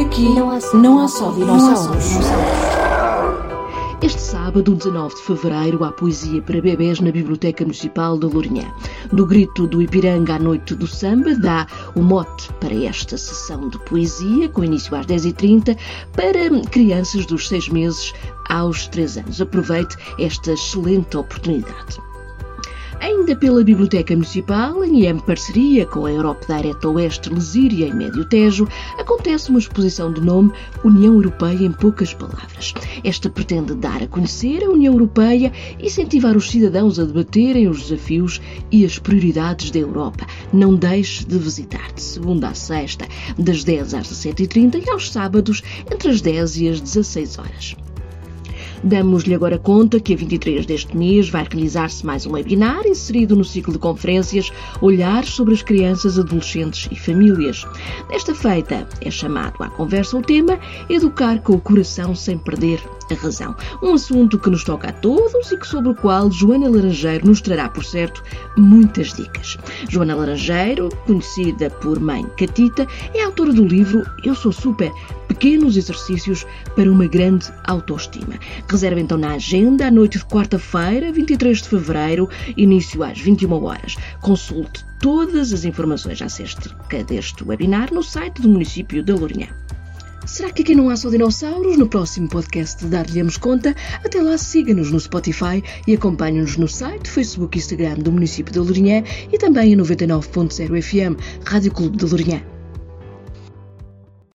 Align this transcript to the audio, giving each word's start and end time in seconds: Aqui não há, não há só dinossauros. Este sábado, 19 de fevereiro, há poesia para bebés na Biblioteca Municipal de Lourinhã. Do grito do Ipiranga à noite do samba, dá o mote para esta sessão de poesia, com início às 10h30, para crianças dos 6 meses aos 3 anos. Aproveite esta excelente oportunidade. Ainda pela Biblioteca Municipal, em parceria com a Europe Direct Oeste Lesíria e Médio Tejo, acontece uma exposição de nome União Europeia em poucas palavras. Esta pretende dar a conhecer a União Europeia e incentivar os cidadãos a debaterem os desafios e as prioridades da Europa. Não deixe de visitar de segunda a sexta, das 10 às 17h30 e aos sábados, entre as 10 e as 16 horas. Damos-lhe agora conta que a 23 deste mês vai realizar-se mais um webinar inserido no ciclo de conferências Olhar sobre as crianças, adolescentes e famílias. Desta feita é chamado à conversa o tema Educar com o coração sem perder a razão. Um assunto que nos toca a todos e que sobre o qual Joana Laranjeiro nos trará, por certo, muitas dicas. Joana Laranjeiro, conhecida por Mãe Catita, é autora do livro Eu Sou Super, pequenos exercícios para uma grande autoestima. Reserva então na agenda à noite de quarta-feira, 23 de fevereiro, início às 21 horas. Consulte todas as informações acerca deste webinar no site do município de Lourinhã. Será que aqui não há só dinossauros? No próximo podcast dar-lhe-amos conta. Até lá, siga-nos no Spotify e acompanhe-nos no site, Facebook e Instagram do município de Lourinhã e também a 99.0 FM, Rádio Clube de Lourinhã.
Aqui 0.00 0.28
não 0.28 0.50
há, 0.50 0.58
não 0.74 0.98
há 1.00 1.08
só 1.08 1.32
dinossauros. 1.32 2.04
Este 4.00 4.20
sábado, 4.20 4.76
19 4.76 5.12
de 5.16 5.22
fevereiro, 5.22 5.82
há 5.82 5.90
poesia 5.90 6.40
para 6.40 6.60
bebés 6.60 7.00
na 7.00 7.10
Biblioteca 7.10 7.64
Municipal 7.64 8.16
de 8.16 8.26
Lourinhã. 8.26 8.64
Do 9.12 9.26
grito 9.26 9.66
do 9.66 9.82
Ipiranga 9.82 10.36
à 10.36 10.38
noite 10.38 10.76
do 10.76 10.86
samba, 10.86 11.34
dá 11.34 11.66
o 11.96 12.00
mote 12.00 12.48
para 12.60 12.74
esta 12.84 13.18
sessão 13.18 13.68
de 13.68 13.78
poesia, 13.80 14.48
com 14.48 14.62
início 14.62 14.94
às 14.94 15.04
10h30, 15.04 15.76
para 16.12 16.48
crianças 16.70 17.26
dos 17.26 17.48
6 17.48 17.68
meses 17.70 18.14
aos 18.48 18.86
3 18.86 19.18
anos. 19.18 19.40
Aproveite 19.40 19.96
esta 20.20 20.52
excelente 20.52 21.16
oportunidade. 21.16 22.07
Ainda 23.00 23.36
pela 23.36 23.62
Biblioteca 23.62 24.14
Municipal, 24.14 24.84
em 24.84 25.18
parceria 25.18 25.86
com 25.86 26.06
a 26.06 26.12
Europe 26.12 26.46
Direct 26.46 26.86
Oeste 26.86 27.30
Lesíria 27.30 27.86
e 27.86 27.94
Médio 27.94 28.24
Tejo, 28.24 28.66
acontece 28.98 29.50
uma 29.50 29.58
exposição 29.58 30.12
de 30.12 30.20
nome 30.20 30.52
União 30.84 31.14
Europeia 31.14 31.64
em 31.64 31.72
poucas 31.72 32.12
palavras. 32.12 32.74
Esta 33.04 33.30
pretende 33.30 33.74
dar 33.74 34.02
a 34.02 34.06
conhecer 34.06 34.64
a 34.64 34.70
União 34.70 34.94
Europeia 34.94 35.52
e 35.78 35.86
incentivar 35.86 36.36
os 36.36 36.50
cidadãos 36.50 36.98
a 36.98 37.04
debaterem 37.04 37.68
os 37.68 37.82
desafios 37.82 38.40
e 38.70 38.84
as 38.84 38.98
prioridades 38.98 39.70
da 39.70 39.78
Europa. 39.78 40.26
Não 40.52 40.74
deixe 40.74 41.24
de 41.24 41.38
visitar 41.38 41.92
de 41.92 42.02
segunda 42.02 42.48
a 42.48 42.54
sexta, 42.54 43.06
das 43.38 43.62
10 43.62 43.94
às 43.94 44.08
17h30 44.08 44.84
e 44.86 44.90
aos 44.90 45.10
sábados, 45.10 45.62
entre 45.90 46.10
as 46.10 46.20
10 46.20 46.56
e 46.56 46.68
as 46.68 46.80
16 46.80 47.38
horas. 47.38 47.76
Damos-lhe 48.82 49.34
agora 49.34 49.58
conta 49.58 49.98
que 49.98 50.14
a 50.14 50.16
23 50.16 50.64
deste 50.64 50.96
mês 50.96 51.28
vai 51.28 51.44
realizar-se 51.50 52.06
mais 52.06 52.26
um 52.26 52.32
webinar 52.32 52.86
inserido 52.86 53.34
no 53.34 53.44
ciclo 53.44 53.72
de 53.72 53.78
conferências 53.78 54.52
Olhar 54.80 55.24
sobre 55.24 55.54
as 55.54 55.62
crianças, 55.62 56.18
adolescentes 56.18 56.88
e 56.90 56.96
famílias. 56.96 57.66
Desta 58.08 58.34
feita 58.34 58.88
é 59.00 59.10
chamado 59.10 59.62
à 59.62 59.68
conversa 59.68 60.16
o 60.16 60.22
tema 60.22 60.58
Educar 60.88 61.40
com 61.42 61.54
o 61.54 61.60
coração 61.60 62.14
sem 62.14 62.38
perder 62.38 62.80
a 63.14 63.16
razão. 63.16 63.54
Um 63.82 63.94
assunto 63.94 64.38
que 64.38 64.50
nos 64.50 64.64
toca 64.64 64.88
a 64.88 64.92
todos 64.92 65.50
e 65.50 65.56
que 65.56 65.66
sobre 65.66 65.90
o 65.90 65.94
qual 65.94 66.30
Joana 66.30 66.68
Laranjeiro 66.68 67.26
nos 67.26 67.40
trará, 67.40 67.68
por 67.68 67.84
certo, 67.84 68.22
muitas 68.56 69.12
dicas. 69.12 69.56
Joana 69.88 70.14
Laranjeiro, 70.14 70.88
conhecida 71.06 71.70
por 71.70 71.98
Mãe 72.00 72.24
Catita, 72.36 72.86
é 73.14 73.22
autora 73.22 73.52
do 73.52 73.64
livro 73.64 74.04
Eu 74.24 74.34
Sou 74.34 74.52
Super, 74.52 74.92
pequenos 75.28 75.76
exercícios 75.76 76.46
para 76.74 76.90
uma 76.90 77.06
grande 77.06 77.46
autoestima. 77.64 78.34
Reserva 78.68 79.00
então 79.00 79.18
na 79.18 79.34
agenda 79.34 79.86
à 79.86 79.90
noite 79.90 80.18
de 80.18 80.24
quarta-feira, 80.24 81.12
23 81.12 81.62
de 81.62 81.68
fevereiro, 81.68 82.28
início 82.56 83.02
às 83.02 83.20
21 83.20 83.64
horas. 83.64 83.96
Consulte 84.20 84.84
todas 85.00 85.52
as 85.52 85.64
informações 85.64 86.20
acerca 86.20 87.04
deste 87.04 87.44
webinar 87.44 87.92
no 87.92 88.02
site 88.02 88.42
do 88.42 88.48
município 88.48 89.02
de 89.02 89.12
Lourinhã. 89.12 89.48
Será 90.28 90.50
que 90.50 90.60
aqui 90.60 90.74
não 90.74 90.90
há 90.90 90.96
só 90.96 91.08
dinossauros? 91.08 91.78
No 91.78 91.88
próximo 91.88 92.28
podcast 92.28 92.84
dar-lhe-amos 92.84 93.38
conta. 93.38 93.74
Até 94.04 94.20
lá, 94.20 94.36
siga-nos 94.36 94.90
no 94.90 95.00
Spotify 95.00 95.64
e 95.86 95.94
acompanhe-nos 95.94 96.58
no 96.58 96.68
site, 96.68 97.08
Facebook 97.08 97.56
e 97.56 97.60
Instagram 97.60 97.94
do 97.94 98.12
município 98.12 98.52
de 98.52 98.58
Lourinhã 98.58 99.02
e 99.32 99.38
também 99.38 99.72
a 99.72 99.76
99.0 99.78 100.82
FM, 100.82 101.18
Rádio 101.46 101.72
Clube 101.72 101.96
de 101.96 102.04
Lourinhã. 102.04 102.57